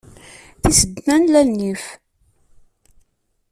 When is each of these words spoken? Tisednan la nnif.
Tisednan 0.61 1.23
la 1.31 1.41
nnif. 1.47 1.83